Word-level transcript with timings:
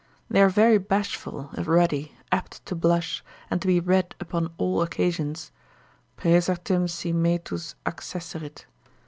They 0.31 0.41
are 0.41 0.49
very 0.49 0.79
bashful, 0.79 1.51
if 1.53 1.67
ruddy, 1.67 2.17
apt 2.31 2.65
to 2.65 2.73
blush, 2.73 3.23
and 3.51 3.61
to 3.61 3.67
be 3.67 3.79
red 3.79 4.15
upon 4.19 4.51
all 4.57 4.81
occasions, 4.81 5.51
praesertim 6.17 6.89
si 6.89 7.13
metus 7.13 7.75
accesserit. 7.85 8.65